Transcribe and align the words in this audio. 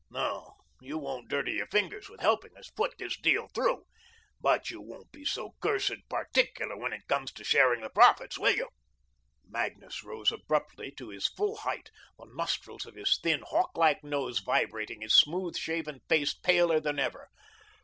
No, 0.09 0.55
you 0.79 0.97
won't 0.97 1.29
dirty 1.29 1.51
your 1.51 1.67
fingers 1.67 2.09
with 2.09 2.21
helping 2.21 2.57
us 2.57 2.71
put 2.71 2.95
this 2.97 3.15
deal 3.19 3.49
through, 3.53 3.85
but 4.39 4.71
you 4.71 4.81
won't 4.81 5.11
be 5.11 5.23
so 5.23 5.53
cursed 5.61 6.09
particular 6.09 6.75
when 6.75 6.91
it 6.91 7.07
comes 7.07 7.31
to 7.33 7.43
sharing 7.43 7.81
the 7.81 7.89
profits, 7.91 8.39
will 8.39 8.55
you?" 8.55 8.69
Magnus 9.47 10.03
rose 10.03 10.31
abruptly 10.31 10.89
to 10.97 11.09
his 11.09 11.27
full 11.27 11.57
height, 11.57 11.91
the 12.17 12.25
nostrils 12.33 12.87
of 12.87 12.95
his 12.95 13.19
thin, 13.21 13.43
hawk 13.49 13.77
like 13.77 14.03
nose 14.03 14.39
vibrating, 14.39 15.01
his 15.01 15.13
smooth 15.13 15.55
shaven 15.55 15.99
face 16.09 16.33
paler 16.33 16.79
than 16.79 16.97
ever. 16.97 17.29